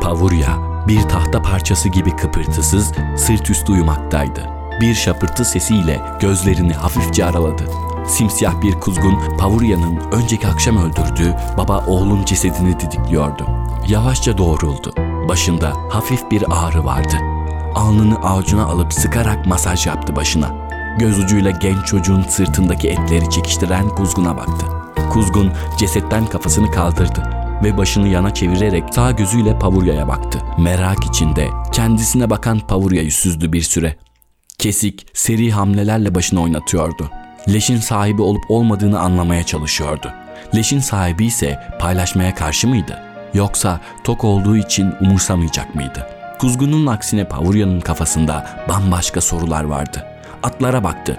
Pavurya 0.00 0.58
bir 0.88 1.02
tahta 1.02 1.42
parçası 1.42 1.88
gibi 1.88 2.16
kıpırtısız 2.16 2.92
sırt 3.16 3.50
üstü 3.50 3.72
uyumaktaydı. 3.72 4.50
Bir 4.80 4.94
şapırtı 4.94 5.44
sesiyle 5.44 6.00
gözlerini 6.20 6.72
hafifçe 6.72 7.24
araladı. 7.24 7.64
Simsiyah 8.06 8.62
bir 8.62 8.80
kuzgun 8.80 9.18
Pavurya'nın 9.38 10.00
önceki 10.12 10.48
akşam 10.48 10.76
öldürdüğü 10.76 11.34
baba 11.58 11.84
oğlun 11.86 12.24
cesedini 12.24 12.80
didikliyordu. 12.80 13.46
Yavaşça 13.88 14.38
doğruldu. 14.38 14.94
Başında 15.28 15.72
hafif 15.90 16.30
bir 16.30 16.44
ağrı 16.50 16.84
vardı. 16.84 17.16
Alnını 17.74 18.16
avucuna 18.16 18.64
alıp 18.64 18.92
sıkarak 18.92 19.46
masaj 19.46 19.86
yaptı 19.86 20.16
başına. 20.16 20.70
Göz 20.98 21.18
ucuyla 21.18 21.50
genç 21.50 21.86
çocuğun 21.86 22.22
sırtındaki 22.22 22.88
etleri 22.88 23.30
çekiştiren 23.30 23.88
kuzguna 23.88 24.36
baktı. 24.36 24.66
Kuzgun 25.10 25.52
cesetten 25.78 26.26
kafasını 26.26 26.70
kaldırdı 26.70 27.39
ve 27.62 27.76
başını 27.76 28.08
yana 28.08 28.34
çevirerek 28.34 28.84
sağ 28.94 29.10
gözüyle 29.10 29.58
Pavurya'ya 29.58 30.08
baktı. 30.08 30.38
Merak 30.58 31.04
içinde 31.04 31.48
kendisine 31.72 32.30
bakan 32.30 32.58
Pavurya'yı 32.58 33.12
süzdü 33.12 33.52
bir 33.52 33.62
süre. 33.62 33.96
Kesik, 34.58 35.06
seri 35.14 35.50
hamlelerle 35.50 36.14
başını 36.14 36.42
oynatıyordu. 36.42 37.10
Leşin 37.48 37.76
sahibi 37.76 38.22
olup 38.22 38.50
olmadığını 38.50 39.00
anlamaya 39.00 39.42
çalışıyordu. 39.42 40.12
Leşin 40.54 40.80
sahibi 40.80 41.26
ise 41.26 41.58
paylaşmaya 41.80 42.34
karşı 42.34 42.68
mıydı? 42.68 43.02
Yoksa 43.34 43.80
tok 44.04 44.24
olduğu 44.24 44.56
için 44.56 44.92
umursamayacak 45.00 45.74
mıydı? 45.74 46.06
Kuzgunun 46.38 46.86
aksine 46.86 47.24
Pavurya'nın 47.24 47.80
kafasında 47.80 48.64
bambaşka 48.68 49.20
sorular 49.20 49.64
vardı. 49.64 50.06
Atlara 50.42 50.84
baktı. 50.84 51.16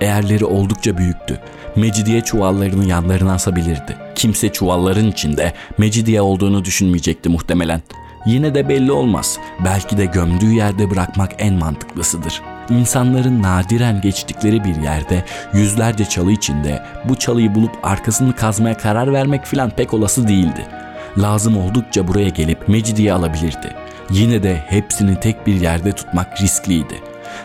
Eğerleri 0.00 0.44
oldukça 0.44 0.98
büyüktü. 0.98 1.40
Mecidiye 1.76 2.20
çuvallarını 2.20 2.84
yanlarına 2.84 3.34
asabilirdi. 3.34 3.96
Kimse 4.14 4.52
çuvalların 4.52 5.06
içinde 5.06 5.52
Mecidiye 5.78 6.20
olduğunu 6.20 6.64
düşünmeyecekti 6.64 7.28
muhtemelen. 7.28 7.82
Yine 8.26 8.54
de 8.54 8.68
belli 8.68 8.92
olmaz. 8.92 9.38
Belki 9.64 9.98
de 9.98 10.04
gömdüğü 10.04 10.52
yerde 10.52 10.90
bırakmak 10.90 11.32
en 11.38 11.54
mantıklısıdır. 11.54 12.42
İnsanların 12.70 13.42
nadiren 13.42 14.00
geçtikleri 14.00 14.64
bir 14.64 14.76
yerde 14.76 15.24
yüzlerce 15.52 16.04
çalı 16.04 16.32
içinde 16.32 16.82
bu 17.04 17.16
çalıyı 17.16 17.54
bulup 17.54 17.72
arkasını 17.82 18.36
kazmaya 18.36 18.76
karar 18.76 19.12
vermek 19.12 19.44
filan 19.44 19.70
pek 19.70 19.94
olası 19.94 20.28
değildi. 20.28 20.66
Lazım 21.18 21.56
oldukça 21.56 22.08
buraya 22.08 22.28
gelip 22.28 22.68
Mecidiye 22.68 23.12
alabilirdi. 23.12 23.74
Yine 24.10 24.42
de 24.42 24.64
hepsini 24.66 25.20
tek 25.20 25.46
bir 25.46 25.54
yerde 25.54 25.92
tutmak 25.92 26.40
riskliydi. 26.40 26.94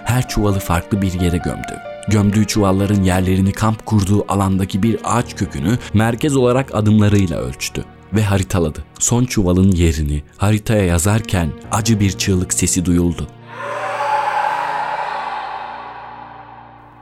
Her 0.04 0.28
çuvalı 0.28 0.60
farklı 0.60 1.02
bir 1.02 1.22
yere 1.22 1.38
gömdü. 1.38 1.89
Gömdüğü 2.10 2.48
çuvalların 2.48 3.04
yerlerini 3.04 3.52
kamp 3.52 3.86
kurduğu 3.86 4.26
alandaki 4.32 4.84
bir 4.84 4.98
ağaç 5.04 5.36
kökünü 5.36 5.78
merkez 5.94 6.36
olarak 6.36 6.76
adımlarıyla 6.76 7.38
ölçtü 7.38 7.86
ve 8.14 8.24
haritaladı. 8.24 8.84
Son 9.00 9.26
çuvalın 9.26 9.72
yerini 9.72 10.24
haritaya 10.38 10.84
yazarken 10.84 11.50
acı 11.72 12.00
bir 12.00 12.12
çığlık 12.12 12.54
sesi 12.54 12.86
duyuldu. 12.86 13.28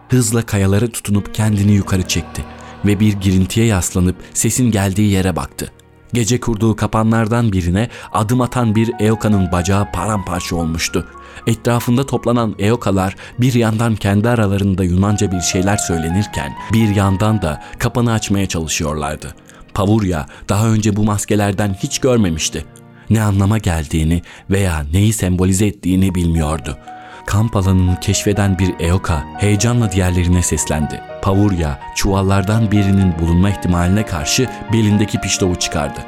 Hızla 0.09 0.41
kayalara 0.41 0.87
tutunup 0.87 1.35
kendini 1.35 1.71
yukarı 1.71 2.07
çekti 2.07 2.45
ve 2.85 2.99
bir 2.99 3.13
girintiye 3.13 3.65
yaslanıp 3.65 4.15
sesin 4.33 4.71
geldiği 4.71 5.11
yere 5.11 5.35
baktı. 5.35 5.71
Gece 6.13 6.39
kurduğu 6.39 6.75
kapanlardan 6.75 7.51
birine 7.51 7.89
adım 8.13 8.41
atan 8.41 8.75
bir 8.75 8.91
Eoka'nın 8.99 9.51
bacağı 9.51 9.91
paramparça 9.91 10.55
olmuştu. 10.55 11.07
Etrafında 11.47 12.05
toplanan 12.05 12.55
Eokalar 12.59 13.15
bir 13.39 13.53
yandan 13.53 13.95
kendi 13.95 14.29
aralarında 14.29 14.83
Yunanca 14.83 15.31
bir 15.31 15.41
şeyler 15.41 15.77
söylenirken 15.77 16.53
bir 16.73 16.95
yandan 16.95 17.41
da 17.41 17.63
kapanı 17.79 18.11
açmaya 18.11 18.47
çalışıyorlardı. 18.47 19.35
Pavurya 19.73 20.25
daha 20.49 20.67
önce 20.67 20.95
bu 20.95 21.03
maskelerden 21.03 21.77
hiç 21.83 21.99
görmemişti. 21.99 22.65
Ne 23.09 23.21
anlama 23.21 23.57
geldiğini 23.57 24.21
veya 24.49 24.85
neyi 24.93 25.13
sembolize 25.13 25.67
ettiğini 25.67 26.15
bilmiyordu. 26.15 26.77
Kamp 27.25 27.55
alanını 27.55 27.99
keşfeden 27.99 28.59
bir 28.59 28.79
Eoka 28.79 29.23
heyecanla 29.37 29.91
diğerlerine 29.91 30.41
seslendi. 30.41 31.01
Pavurya 31.21 31.79
çuvallardan 31.95 32.71
birinin 32.71 33.13
bulunma 33.19 33.49
ihtimaline 33.49 34.05
karşı 34.05 34.49
belindeki 34.73 35.21
piştovu 35.21 35.55
çıkardı. 35.55 35.99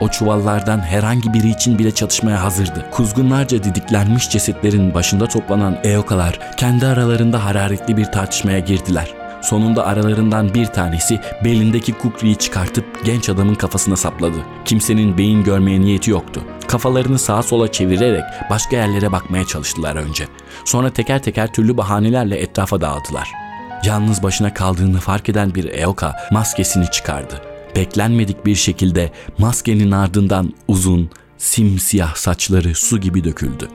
O 0.00 0.08
çuvallardan 0.08 0.78
herhangi 0.78 1.32
biri 1.32 1.48
için 1.48 1.78
bile 1.78 1.90
çatışmaya 1.90 2.42
hazırdı. 2.42 2.86
Kuzgunlarca 2.90 3.64
didiklenmiş 3.64 4.30
cesetlerin 4.30 4.94
başında 4.94 5.26
toplanan 5.26 5.78
Eokalar 5.84 6.38
kendi 6.56 6.86
aralarında 6.86 7.44
hararetli 7.44 7.96
bir 7.96 8.04
tartışmaya 8.04 8.58
girdiler. 8.58 9.14
Sonunda 9.42 9.86
aralarından 9.86 10.54
bir 10.54 10.66
tanesi 10.66 11.20
belindeki 11.44 11.92
kukriyi 11.92 12.36
çıkartıp 12.36 13.04
genç 13.04 13.28
adamın 13.28 13.54
kafasına 13.54 13.96
sapladı. 13.96 14.38
Kimsenin 14.64 15.18
beyin 15.18 15.44
görmeye 15.44 15.80
niyeti 15.80 16.10
yoktu. 16.10 16.42
Kafalarını 16.68 17.18
sağa 17.18 17.42
sola 17.42 17.72
çevirerek 17.72 18.24
başka 18.50 18.76
yerlere 18.76 19.12
bakmaya 19.12 19.44
çalıştılar 19.44 19.96
önce. 19.96 20.24
Sonra 20.64 20.90
teker 20.90 21.22
teker 21.22 21.52
türlü 21.52 21.76
bahanelerle 21.76 22.36
etrafa 22.36 22.80
dağıldılar. 22.80 23.47
Yalnız 23.84 24.22
başına 24.22 24.54
kaldığını 24.54 25.00
fark 25.00 25.28
eden 25.28 25.54
bir 25.54 25.64
Eoka 25.64 26.16
maskesini 26.30 26.90
çıkardı. 26.90 27.42
Beklenmedik 27.76 28.46
bir 28.46 28.54
şekilde 28.54 29.12
maskenin 29.38 29.90
ardından 29.90 30.54
uzun, 30.68 31.10
simsiyah 31.38 32.14
saçları 32.14 32.74
su 32.74 33.00
gibi 33.00 33.24
döküldü 33.24 33.68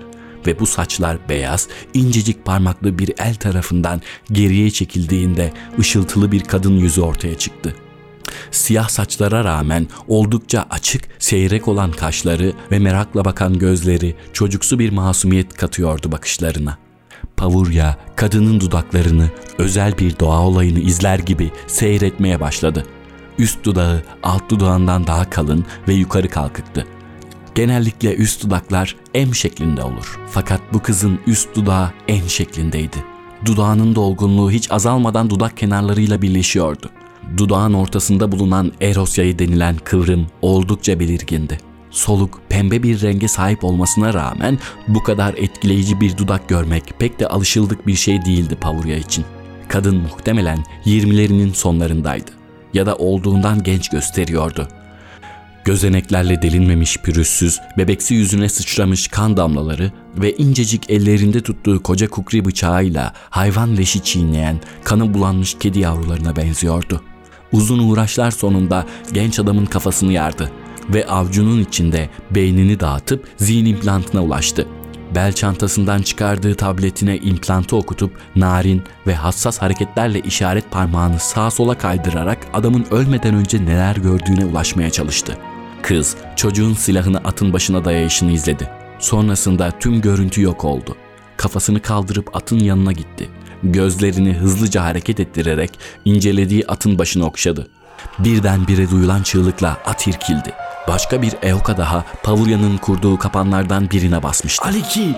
ve 0.47 0.59
bu 0.59 0.65
saçlar 0.65 1.17
beyaz, 1.29 1.67
incecik 1.93 2.45
parmaklı 2.45 2.99
bir 2.99 3.13
el 3.17 3.35
tarafından 3.35 4.01
geriye 4.31 4.71
çekildiğinde 4.71 5.53
ışıltılı 5.79 6.31
bir 6.31 6.43
kadın 6.43 6.77
yüzü 6.77 7.01
ortaya 7.01 7.37
çıktı. 7.37 7.75
Siyah 8.51 8.89
saçlara 8.89 9.43
rağmen 9.43 9.87
oldukça 10.07 10.65
açık, 10.69 11.03
seyrek 11.19 11.67
olan 11.67 11.91
kaşları 11.91 12.53
ve 12.71 12.79
merakla 12.79 13.25
bakan 13.25 13.59
gözleri 13.59 14.15
çocuksu 14.33 14.79
bir 14.79 14.89
masumiyet 14.89 15.53
katıyordu 15.53 16.11
bakışlarına. 16.11 16.82
Pavurya 17.37 17.97
kadının 18.15 18.59
dudaklarını 18.59 19.29
özel 19.57 19.97
bir 19.97 20.19
doğa 20.19 20.41
olayını 20.41 20.79
izler 20.79 21.19
gibi 21.19 21.51
seyretmeye 21.67 22.39
başladı. 22.39 22.85
Üst 23.39 23.63
dudağı 23.63 24.03
alt 24.23 24.49
dudağından 24.49 25.07
daha 25.07 25.29
kalın 25.29 25.65
ve 25.87 25.93
yukarı 25.93 26.29
kalkıktı. 26.29 26.87
Genellikle 27.55 28.15
üst 28.15 28.43
dudaklar 28.43 28.95
M 29.15 29.33
şeklinde 29.33 29.83
olur. 29.83 30.19
Fakat 30.31 30.61
bu 30.73 30.79
kızın 30.79 31.19
üst 31.27 31.55
dudağı 31.55 31.89
N 32.09 32.29
şeklindeydi. 32.29 32.97
Dudağının 33.45 33.95
dolgunluğu 33.95 34.51
hiç 34.51 34.71
azalmadan 34.71 35.29
dudak 35.29 35.57
kenarlarıyla 35.57 36.21
birleşiyordu. 36.21 36.89
Dudağın 37.37 37.73
ortasında 37.73 38.31
bulunan 38.31 38.71
erosyayı 38.81 39.39
denilen 39.39 39.75
kıvrım 39.83 40.27
oldukça 40.41 40.99
belirgindi. 40.99 41.72
Soluk, 41.93 42.41
pembe 42.49 42.83
bir 42.83 43.01
renge 43.01 43.27
sahip 43.27 43.63
olmasına 43.63 44.13
rağmen 44.13 44.59
bu 44.87 45.03
kadar 45.03 45.33
etkileyici 45.33 46.01
bir 46.01 46.17
dudak 46.17 46.49
görmek 46.49 46.83
pek 46.99 47.19
de 47.19 47.27
alışıldık 47.27 47.87
bir 47.87 47.95
şey 47.95 48.25
değildi 48.25 48.55
Pavurya 48.55 48.97
için. 48.97 49.25
Kadın 49.67 49.95
muhtemelen 49.95 50.63
20'lerinin 50.85 51.53
sonlarındaydı 51.53 52.31
ya 52.73 52.85
da 52.85 52.95
olduğundan 52.95 53.63
genç 53.63 53.89
gösteriyordu. 53.89 54.67
Gözeneklerle 55.65 56.41
delinmemiş 56.41 56.97
pürüzsüz, 56.97 57.59
bebeksi 57.77 58.13
yüzüne 58.13 58.49
sıçramış 58.49 59.07
kan 59.07 59.37
damlaları 59.37 59.91
ve 60.17 60.35
incecik 60.35 60.89
ellerinde 60.89 61.41
tuttuğu 61.41 61.83
koca 61.83 62.09
kukri 62.09 62.45
bıçağıyla 62.45 63.13
hayvan 63.29 63.77
leşi 63.77 64.03
çiğneyen, 64.03 64.59
kanı 64.83 65.13
bulanmış 65.13 65.57
kedi 65.59 65.79
yavrularına 65.79 66.35
benziyordu. 66.35 67.01
Uzun 67.51 67.89
uğraşlar 67.89 68.31
sonunda 68.31 68.85
genç 69.13 69.39
adamın 69.39 69.65
kafasını 69.65 70.13
yardı 70.13 70.51
ve 70.89 71.07
avcunun 71.07 71.59
içinde 71.59 72.09
beynini 72.31 72.79
dağıtıp 72.79 73.27
zihin 73.37 73.65
implantına 73.65 74.23
ulaştı. 74.23 74.67
Bel 75.15 75.33
çantasından 75.33 76.01
çıkardığı 76.01 76.55
tabletine 76.55 77.17
implantı 77.17 77.75
okutup 77.75 78.17
narin 78.35 78.81
ve 79.07 79.15
hassas 79.15 79.61
hareketlerle 79.61 80.19
işaret 80.19 80.71
parmağını 80.71 81.19
sağa 81.19 81.51
sola 81.51 81.77
kaydırarak 81.77 82.37
adamın 82.53 82.85
ölmeden 82.91 83.35
önce 83.35 83.65
neler 83.65 83.95
gördüğüne 83.95 84.45
ulaşmaya 84.45 84.89
çalıştı. 84.89 85.37
Kız 85.81 86.15
çocuğun 86.35 86.73
silahını 86.73 87.17
atın 87.17 87.53
başına 87.53 87.85
dayayışını 87.85 88.31
izledi. 88.31 88.69
Sonrasında 88.99 89.71
tüm 89.79 90.01
görüntü 90.01 90.41
yok 90.41 90.65
oldu. 90.65 90.95
Kafasını 91.37 91.81
kaldırıp 91.81 92.35
atın 92.35 92.59
yanına 92.59 92.91
gitti. 92.91 93.29
Gözlerini 93.63 94.33
hızlıca 94.33 94.83
hareket 94.83 95.19
ettirerek 95.19 95.79
incelediği 96.05 96.67
atın 96.67 96.99
başını 96.99 97.25
okşadı. 97.25 97.67
Birdenbire 98.19 98.91
duyulan 98.91 99.23
çığlıkla 99.23 99.77
at 99.85 100.07
irkildi. 100.07 100.53
Başka 100.87 101.21
bir 101.21 101.33
Eoka 101.41 101.77
daha 101.77 102.05
Pavulya'nın 102.23 102.77
kurduğu 102.77 103.17
kapanlardan 103.17 103.91
birine 103.91 104.23
basmıştı. 104.23 104.65
Aliki! 104.65 105.15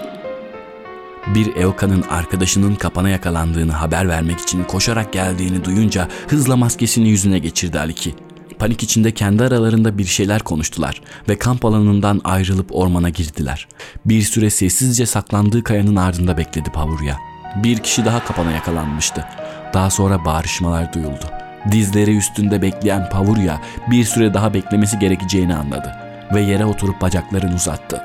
Bir 1.36 1.56
Eoka'nın 1.56 2.02
arkadaşının 2.02 2.76
kapana 2.76 3.10
yakalandığını 3.10 3.72
haber 3.72 4.10
vermek 4.10 4.40
için 4.40 4.64
koşarak 4.64 5.14
geldiğini 5.14 5.66
duyunca 5.66 6.08
hızla 6.28 6.56
maskesini 6.56 7.10
yüzüne 7.10 7.40
geçirdi 7.40 7.80
Aliki. 7.80 8.16
Panik 8.60 8.84
içinde 8.84 9.12
kendi 9.12 9.44
aralarında 9.44 9.98
bir 9.98 10.06
şeyler 10.06 10.42
konuştular 10.42 11.02
ve 11.30 11.38
kamp 11.38 11.66
alanından 11.66 12.22
ayrılıp 12.24 12.76
ormana 12.76 13.10
girdiler. 13.10 13.68
Bir 14.06 14.22
süre 14.22 14.50
sessizce 14.50 15.06
saklandığı 15.06 15.64
kayanın 15.64 15.96
ardında 15.96 16.38
bekledi 16.38 16.70
Pavurya. 16.70 17.18
Bir 17.56 17.78
kişi 17.78 18.06
daha 18.06 18.26
kapana 18.26 18.52
yakalanmıştı. 18.52 19.26
Daha 19.74 19.90
sonra 19.90 20.26
bağırışmalar 20.26 20.94
duyuldu. 20.94 21.45
Dizleri 21.72 22.18
üstünde 22.18 22.62
bekleyen 22.62 23.10
Pavurya 23.10 23.62
bir 23.92 24.04
süre 24.04 24.34
daha 24.34 24.54
beklemesi 24.54 25.00
gerekeceğini 25.00 25.56
anladı 25.56 25.96
ve 26.34 26.42
yere 26.42 26.66
oturup 26.66 27.02
bacaklarını 27.02 27.56
uzattı. 27.56 28.02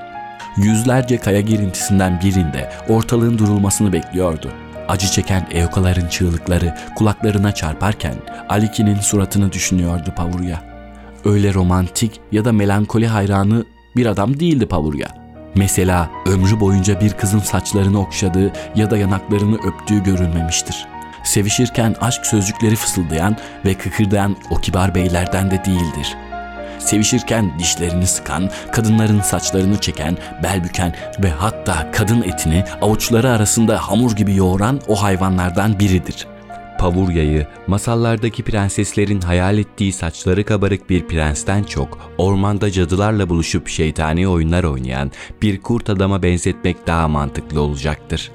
Yüzlerce 0.56 1.18
kaya 1.18 1.40
girintisinden 1.40 2.20
birinde 2.24 2.70
ortalığın 2.88 3.38
durulmasını 3.38 3.92
bekliyordu. 3.92 4.52
Acı 4.88 5.06
çeken 5.06 5.46
eyokaların 5.50 6.08
çığlıkları 6.08 6.76
kulaklarına 6.96 7.52
çarparken 7.52 8.14
Aliki'nin 8.48 9.00
suratını 9.00 9.52
düşünüyordu 9.52 10.12
Pavurya. 10.16 10.62
Öyle 11.24 11.54
romantik 11.54 12.20
ya 12.32 12.44
da 12.44 12.52
melankoli 12.52 13.06
hayranı 13.06 13.64
bir 13.96 14.06
adam 14.06 14.40
değildi 14.40 14.66
Pavurya. 14.66 15.08
Mesela 15.54 16.10
ömrü 16.26 16.60
boyunca 16.60 17.00
bir 17.00 17.12
kızın 17.12 17.38
saçlarını 17.38 18.00
okşadığı 18.00 18.52
ya 18.74 18.90
da 18.90 18.98
yanaklarını 18.98 19.56
öptüğü 19.56 20.02
görülmemiştir. 20.02 20.86
Sevişirken 21.30 21.96
aşk 22.00 22.26
sözcükleri 22.26 22.76
fısıldayan 22.76 23.36
ve 23.64 23.74
kıkırdayan 23.74 24.36
o 24.50 24.56
kibar 24.56 24.94
beylerden 24.94 25.50
de 25.50 25.64
değildir. 25.64 26.16
Sevişirken 26.78 27.58
dişlerini 27.58 28.06
sıkan, 28.06 28.50
kadınların 28.72 29.20
saçlarını 29.20 29.80
çeken, 29.80 30.16
bel 30.42 30.64
büken 30.64 30.94
ve 31.22 31.30
hatta 31.30 31.90
kadın 31.92 32.22
etini 32.22 32.64
avuçları 32.82 33.30
arasında 33.30 33.88
hamur 33.88 34.16
gibi 34.16 34.36
yoğuran 34.36 34.80
o 34.88 35.02
hayvanlardan 35.02 35.78
biridir. 35.78 36.26
Pavurya'yı 36.78 37.46
masallardaki 37.66 38.42
prenseslerin 38.42 39.20
hayal 39.20 39.58
ettiği 39.58 39.92
saçları 39.92 40.44
kabarık 40.44 40.90
bir 40.90 41.06
prensten 41.06 41.62
çok 41.62 41.98
ormanda 42.18 42.70
cadılarla 42.70 43.28
buluşup 43.28 43.68
şeytani 43.68 44.28
oyunlar 44.28 44.64
oynayan 44.64 45.12
bir 45.42 45.60
kurt 45.60 45.90
adama 45.90 46.22
benzetmek 46.22 46.86
daha 46.86 47.08
mantıklı 47.08 47.60
olacaktır. 47.60 48.30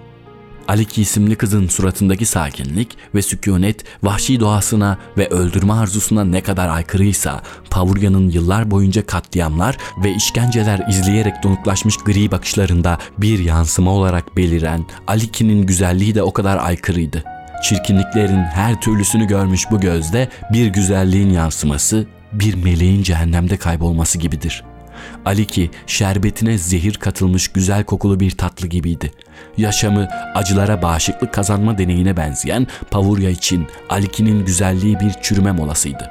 Aliki 0.68 1.02
isimli 1.02 1.36
kızın 1.36 1.68
suratındaki 1.68 2.26
sakinlik 2.26 2.98
ve 3.16 3.22
sükunet 3.22 3.84
vahşi 4.04 4.40
doğasına 4.40 4.98
ve 5.18 5.28
öldürme 5.28 5.74
arzusuna 5.74 6.24
ne 6.24 6.42
kadar 6.42 6.70
aykırıysa 6.70 7.42
Pavurya'nın 7.70 8.30
yıllar 8.30 8.72
boyunca 8.72 9.06
katliamlar 9.06 9.78
ve 10.04 10.14
işkenceler 10.14 10.88
izleyerek 10.90 11.44
donuklaşmış 11.44 11.98
gri 11.98 12.32
bakışlarında 12.32 12.98
bir 13.18 13.40
yansıma 13.40 13.92
olarak 13.92 14.38
beliren 14.38 14.86
Aliki'nin 15.08 15.66
güzelliği 15.66 16.16
de 16.16 16.24
o 16.24 16.34
kadar 16.34 16.58
aykırıydı. 16.58 17.24
Çirkinliklerin 17.64 18.44
her 18.44 18.82
türlüsünü 18.82 19.28
görmüş 19.28 19.72
bu 19.72 19.80
gözde 19.80 20.30
bir 20.54 20.68
güzelliğin 20.68 21.30
yansıması 21.30 22.08
bir 22.34 22.56
meleğin 22.64 23.04
cehennemde 23.04 23.58
kaybolması 23.58 24.18
gibidir.'' 24.18 24.75
Aliki 25.26 25.72
şerbetine 25.88 26.58
zehir 26.58 26.94
katılmış 26.94 27.48
güzel 27.48 27.84
kokulu 27.84 28.20
bir 28.20 28.32
tatlı 28.32 28.68
gibiydi. 28.68 29.12
Yaşamı 29.58 30.08
acılara 30.36 30.82
bağışıklık 30.82 31.34
kazanma 31.34 31.78
deneyine 31.78 32.18
benzeyen 32.18 32.68
Pavurya 32.92 33.30
için 33.30 33.68
Aliki'nin 33.90 34.46
güzelliği 34.46 35.00
bir 35.00 35.12
çürüme 35.22 35.52
molasıydı. 35.52 36.10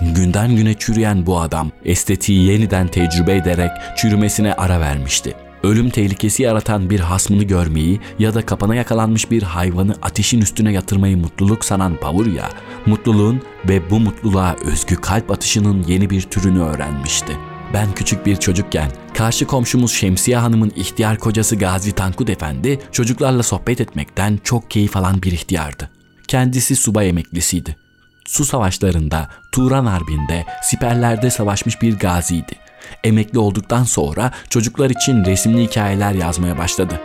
Günden 0.00 0.56
güne 0.56 0.74
çürüyen 0.74 1.26
bu 1.26 1.40
adam 1.40 1.70
estetiği 1.84 2.46
yeniden 2.50 2.88
tecrübe 2.88 3.36
ederek 3.36 3.70
çürümesine 3.96 4.54
ara 4.54 4.80
vermişti. 4.80 5.34
Ölüm 5.62 5.90
tehlikesi 5.90 6.42
yaratan 6.42 6.90
bir 6.90 7.00
hasmını 7.00 7.42
görmeyi 7.42 8.00
ya 8.18 8.34
da 8.34 8.46
kapana 8.46 8.74
yakalanmış 8.74 9.30
bir 9.30 9.42
hayvanı 9.42 9.94
ateşin 10.02 10.40
üstüne 10.40 10.72
yatırmayı 10.72 11.16
mutluluk 11.16 11.64
sanan 11.64 11.96
Pavurya, 11.96 12.48
mutluluğun 12.86 13.42
ve 13.68 13.90
bu 13.90 14.00
mutluluğa 14.00 14.56
özgü 14.64 14.96
kalp 14.96 15.30
atışının 15.30 15.84
yeni 15.88 16.10
bir 16.10 16.22
türünü 16.22 16.60
öğrenmişti.'' 16.60 17.53
Ben 17.74 17.92
küçük 17.94 18.26
bir 18.26 18.36
çocukken 18.36 18.90
karşı 19.14 19.46
komşumuz 19.46 19.92
Şemsiye 19.92 20.36
Hanım'ın 20.36 20.72
ihtiyar 20.76 21.18
kocası 21.18 21.56
Gazi 21.56 21.92
Tankut 21.92 22.30
Efendi 22.30 22.78
çocuklarla 22.92 23.42
sohbet 23.42 23.80
etmekten 23.80 24.38
çok 24.44 24.70
keyif 24.70 24.96
alan 24.96 25.22
bir 25.22 25.32
ihtiyardı. 25.32 25.90
Kendisi 26.28 26.76
subay 26.76 27.08
emeklisiydi. 27.08 27.76
Su 28.26 28.44
savaşlarında, 28.44 29.28
Turan 29.52 29.86
Harbi'nde, 29.86 30.44
siperlerde 30.62 31.30
savaşmış 31.30 31.82
bir 31.82 31.98
gaziydi. 31.98 32.52
Emekli 33.04 33.38
olduktan 33.38 33.84
sonra 33.84 34.30
çocuklar 34.50 34.90
için 34.90 35.24
resimli 35.24 35.62
hikayeler 35.62 36.12
yazmaya 36.12 36.58
başladı. 36.58 37.00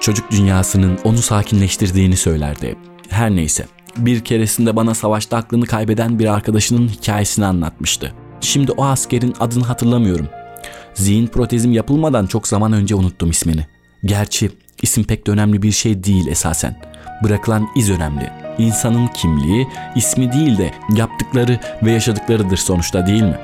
Çocuk 0.00 0.30
dünyasının 0.30 0.98
onu 1.04 1.18
sakinleştirdiğini 1.18 2.16
söylerdi. 2.16 2.76
Her 3.08 3.30
neyse, 3.30 3.66
bir 3.96 4.24
keresinde 4.24 4.76
bana 4.76 4.94
savaşta 4.94 5.36
aklını 5.36 5.66
kaybeden 5.66 6.18
bir 6.18 6.26
arkadaşının 6.34 6.88
hikayesini 6.88 7.46
anlatmıştı. 7.46 8.25
Şimdi 8.40 8.72
o 8.72 8.84
askerin 8.84 9.34
adını 9.40 9.64
hatırlamıyorum. 9.64 10.28
Zihin 10.94 11.26
protezim 11.26 11.72
yapılmadan 11.72 12.26
çok 12.26 12.48
zaman 12.48 12.72
önce 12.72 12.94
unuttum 12.94 13.30
ismini. 13.30 13.66
Gerçi 14.04 14.50
isim 14.82 15.04
pek 15.04 15.26
de 15.26 15.30
önemli 15.30 15.62
bir 15.62 15.72
şey 15.72 16.04
değil 16.04 16.26
esasen. 16.26 16.80
Bırakılan 17.24 17.68
iz 17.76 17.90
önemli. 17.90 18.30
İnsanın 18.58 19.06
kimliği 19.06 19.68
ismi 19.96 20.32
değil 20.32 20.58
de 20.58 20.70
yaptıkları 20.96 21.60
ve 21.82 21.92
yaşadıklarıdır 21.92 22.56
sonuçta 22.56 23.06
değil 23.06 23.22
mi? 23.22 23.38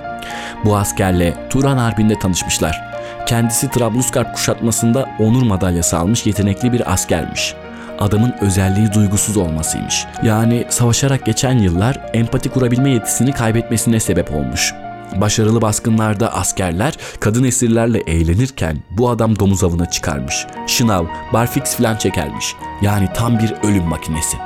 Bu 0.64 0.76
askerle 0.76 1.48
Turan 1.50 1.76
Harbi'nde 1.76 2.18
tanışmışlar. 2.18 2.92
Kendisi 3.26 3.70
Trablusgarp 3.70 4.34
kuşatmasında 4.34 5.10
onur 5.18 5.42
madalyası 5.42 5.98
almış 5.98 6.26
yetenekli 6.26 6.72
bir 6.72 6.92
askermiş 6.92 7.54
adamın 8.02 8.34
özelliği 8.40 8.92
duygusuz 8.92 9.36
olmasıymış. 9.36 10.06
Yani 10.22 10.66
savaşarak 10.68 11.26
geçen 11.26 11.58
yıllar 11.58 12.10
empati 12.14 12.48
kurabilme 12.48 12.90
yetisini 12.90 13.32
kaybetmesine 13.32 14.00
sebep 14.00 14.34
olmuş. 14.34 14.74
Başarılı 15.16 15.62
baskınlarda 15.62 16.34
askerler 16.34 16.94
kadın 17.20 17.44
esirlerle 17.44 18.00
eğlenirken 18.06 18.76
bu 18.90 19.10
adam 19.10 19.38
domuz 19.38 19.64
avına 19.64 19.90
çıkarmış. 19.90 20.46
Şınav, 20.66 21.06
barfix 21.32 21.76
filan 21.76 21.96
çekermiş. 21.96 22.54
Yani 22.82 23.08
tam 23.14 23.38
bir 23.38 23.54
ölüm 23.62 23.84
makinesi. 23.84 24.36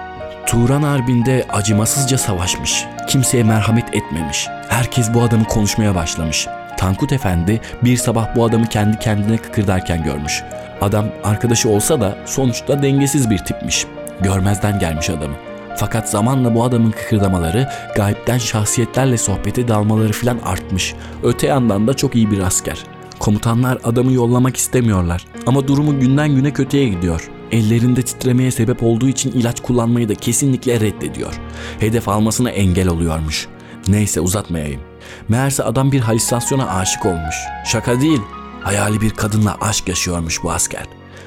Turan 0.47 0.82
Harbi'nde 0.82 1.47
acımasızca 1.52 2.19
savaşmış. 2.19 2.85
Kimseye 3.09 3.44
merhamet 3.44 3.94
etmemiş. 3.94 4.49
Herkes 4.69 5.14
bu 5.14 5.23
adamı 5.23 5.44
konuşmaya 5.44 5.94
başlamış. 5.94 6.47
Tankut 6.76 7.12
Efendi 7.12 7.61
bir 7.84 7.96
sabah 7.96 8.37
bu 8.37 8.44
adamı 8.44 8.67
kendi 8.67 8.99
kendine 8.99 9.37
kıkırdarken 9.37 10.05
görmüş. 10.05 10.43
Adam 10.81 11.06
arkadaşı 11.25 11.69
olsa 11.69 12.00
da 12.00 12.19
sonuçta 12.26 12.82
dengesiz 12.82 13.31
bir 13.31 13.38
tipmiş. 13.38 13.87
Görmezden 14.20 14.78
gelmiş 14.78 15.11
adamı. 15.11 15.34
Fakat 15.76 16.11
zamanla 16.11 16.55
bu 16.55 16.64
adamın 16.64 16.90
kıkırdamaları, 16.90 17.69
gayipten 17.96 18.38
şahsiyetlerle 18.38 19.19
sohbete 19.19 19.69
dalmaları 19.69 20.12
filan 20.12 20.38
artmış. 20.38 20.94
Öte 21.23 21.46
yandan 21.46 21.88
da 21.88 21.94
çok 21.94 22.14
iyi 22.14 22.31
bir 22.31 22.38
asker. 22.38 22.78
Komutanlar 23.19 23.78
adamı 23.84 24.12
yollamak 24.12 24.56
istemiyorlar 24.56 25.26
ama 25.46 25.69
durumu 25.69 26.00
günden 26.00 26.34
güne 26.34 26.52
kötüye 26.52 26.88
gidiyor. 26.88 27.31
Ellerinde 27.52 28.02
titremeye 28.02 28.50
sebep 28.50 28.82
olduğu 28.82 29.08
için 29.08 29.32
ilaç 29.32 29.61
kullanmayı 29.61 30.08
da 30.08 30.14
kesinlikle 30.14 30.81
reddediyor. 30.81 31.40
Hedef 31.81 32.08
almasına 32.08 32.50
engel 32.50 32.88
oluyormuş. 32.88 33.49
Neyse 33.88 34.21
uzatmayayım. 34.21 34.81
Meğerse 35.29 35.62
adam 35.62 35.93
bir 35.93 36.00
halüsinasyona 36.00 36.69
aşık 36.77 37.06
olmuş. 37.06 37.37
Şaka 37.65 38.00
değil. 38.00 38.21
Hayali 38.61 39.00
bir 39.00 39.11
kadınla 39.11 39.56
aşk 39.61 39.88
yaşıyormuş 39.88 40.43
bu 40.43 40.53
asker. 40.53 40.85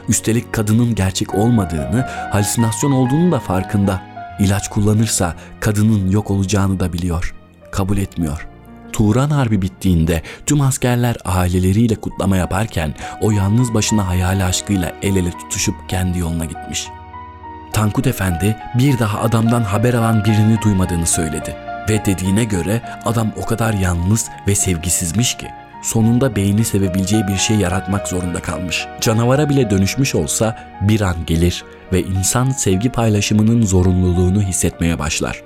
Üstelik 0.10 0.54
kadının 0.54 0.96
gerçek 0.96 1.36
olmadığını, 1.36 2.02
halüsinasyon 2.32 2.92
olduğunu 2.92 3.32
da 3.32 3.40
farkında. 3.40 4.02
İlaç 4.40 4.70
kullanırsa 4.70 5.36
kadının 5.60 6.12
yok 6.12 6.32
olacağını 6.32 6.80
da 6.80 6.94
biliyor. 6.94 7.36
Kabul 7.72 7.98
etmiyor. 7.98 8.48
Turan 8.94 9.30
Harbi 9.30 9.62
bittiğinde 9.62 10.22
tüm 10.46 10.62
askerler 10.62 11.18
aileleriyle 11.26 11.96
kutlama 11.96 12.38
yaparken 12.38 12.96
o 13.22 13.32
yalnız 13.32 13.74
başına 13.74 14.08
hayal 14.08 14.46
aşkıyla 14.46 14.94
el 15.02 15.16
ele 15.16 15.32
tutuşup 15.32 15.76
kendi 15.90 16.20
yoluna 16.20 16.46
gitmiş. 16.46 16.88
Tankut 17.74 18.08
Efendi 18.08 18.58
bir 18.78 19.00
daha 19.00 19.20
adamdan 19.20 19.62
haber 19.64 19.94
alan 19.94 20.26
birini 20.26 20.62
duymadığını 20.62 21.06
söyledi 21.06 21.69
ve 21.90 22.06
dediğine 22.06 22.44
göre 22.44 22.82
adam 23.06 23.32
o 23.38 23.46
kadar 23.46 23.74
yalnız 23.74 24.26
ve 24.48 24.56
sevgisizmiş 24.56 25.38
ki 25.38 25.48
sonunda 25.84 26.36
beyni 26.36 26.66
sevebileceği 26.66 27.28
bir 27.28 27.38
şey 27.38 27.58
yaratmak 27.58 28.08
zorunda 28.08 28.40
kalmış. 28.42 28.88
Canavara 29.02 29.50
bile 29.50 29.70
dönüşmüş 29.70 30.16
olsa 30.16 30.58
bir 30.82 31.02
an 31.02 31.16
gelir 31.28 31.64
ve 31.94 32.02
insan 32.02 32.50
sevgi 32.50 32.90
paylaşımının 32.90 33.62
zorunluluğunu 33.62 34.42
hissetmeye 34.42 35.00
başlar. 35.00 35.44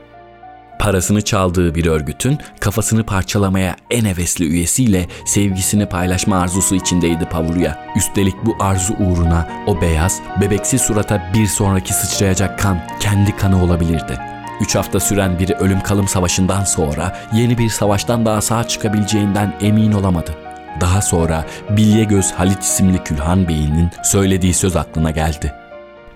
Parasını 0.80 1.22
çaldığı 1.22 1.76
bir 1.76 1.86
örgütün 1.86 2.38
kafasını 2.60 3.04
parçalamaya 3.06 3.76
en 3.92 4.06
hevesli 4.06 4.46
üyesiyle 4.46 5.08
sevgisini 5.26 5.86
paylaşma 5.86 6.40
arzusu 6.40 6.76
içindeydi 6.76 7.26
Pavurya. 7.26 7.86
Üstelik 7.96 8.36
bu 8.46 8.56
arzu 8.60 8.94
uğruna 8.94 9.48
o 9.68 9.82
beyaz, 9.82 10.22
bebeksi 10.42 10.80
surata 10.80 11.32
bir 11.34 11.48
sonraki 11.48 11.94
sıçrayacak 11.94 12.60
kan 12.60 12.80
kendi 13.00 13.36
kanı 13.36 13.64
olabilirdi. 13.64 14.33
Üç 14.62 14.76
hafta 14.76 15.00
süren 15.00 15.40
bir 15.40 15.52
ölüm 15.52 15.82
kalım 15.82 16.08
savaşından 16.08 16.64
sonra 16.64 17.18
yeni 17.34 17.58
bir 17.58 17.70
savaştan 17.70 18.26
daha 18.26 18.42
sağ 18.42 18.68
çıkabileceğinden 18.68 19.54
emin 19.62 19.92
olamadı. 19.92 20.36
Daha 20.82 21.02
sonra 21.02 21.46
Bilye 21.70 22.04
Göz 22.04 22.32
Halit 22.32 22.64
isimli 22.64 23.04
Külhan 23.04 23.48
Bey'inin 23.48 23.90
söylediği 24.04 24.54
söz 24.54 24.76
aklına 24.76 25.12
geldi. 25.12 25.54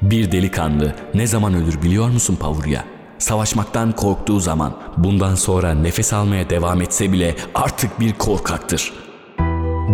Bir 0.01 0.32
delikanlı 0.32 0.96
ne 1.13 1.27
zaman 1.27 1.53
ölür 1.53 1.82
biliyor 1.82 2.10
musun 2.10 2.36
Pavurya? 2.36 2.84
Savaşmaktan 3.17 3.91
korktuğu 3.91 4.39
zaman 4.39 4.74
bundan 4.98 5.36
sonra 5.36 5.74
nefes 5.74 6.13
almaya 6.13 6.50
devam 6.50 6.82
etse 6.82 7.12
bile 7.12 7.36
artık 7.56 8.00
bir 8.00 8.13
korkaktır. 8.13 8.94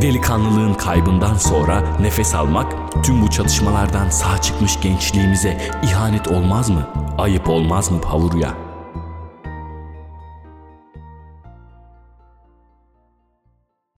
Delikanlılığın 0.04 0.74
kaybından 0.74 1.36
sonra 1.36 1.98
nefes 2.00 2.36
almak 2.36 2.74
tüm 3.04 3.22
bu 3.22 3.30
çatışmalardan 3.30 4.10
sağ 4.10 4.42
çıkmış 4.42 4.82
gençliğimize 4.82 5.72
ihanet 5.84 6.28
olmaz 6.28 6.70
mı? 6.70 6.88
Ayıp 7.18 7.50
olmaz 7.50 7.92
mı 7.92 8.02
Pavurya?'' 8.02 8.63